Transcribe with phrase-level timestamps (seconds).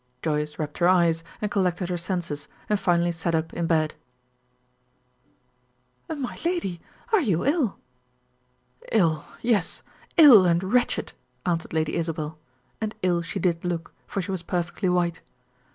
[0.23, 3.93] Joyce rubbed her eyes, and collected her senses, and finally sat up in bed.
[6.09, 6.81] "My lady!
[7.13, 7.77] Are you ill?"
[8.91, 9.23] "Ill!
[9.43, 9.83] Yes;
[10.17, 11.13] ill and wretched,"
[11.45, 12.39] answered Lady Isabel;
[12.81, 15.21] and ill she did look, for she was perfectly white.